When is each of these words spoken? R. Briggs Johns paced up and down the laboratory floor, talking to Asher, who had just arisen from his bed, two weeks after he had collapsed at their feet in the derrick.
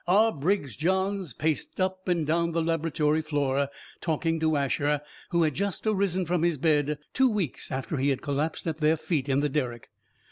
R. 0.07 0.31
Briggs 0.31 0.75
Johns 0.75 1.31
paced 1.31 1.79
up 1.79 2.07
and 2.07 2.25
down 2.25 2.53
the 2.53 2.61
laboratory 2.63 3.21
floor, 3.21 3.69
talking 3.99 4.39
to 4.39 4.57
Asher, 4.57 5.01
who 5.29 5.43
had 5.43 5.53
just 5.53 5.85
arisen 5.85 6.25
from 6.25 6.41
his 6.41 6.57
bed, 6.57 6.97
two 7.13 7.29
weeks 7.29 7.71
after 7.71 7.97
he 7.97 8.09
had 8.09 8.23
collapsed 8.23 8.65
at 8.65 8.79
their 8.79 8.97
feet 8.97 9.29
in 9.29 9.41
the 9.41 9.49
derrick. 9.49 9.91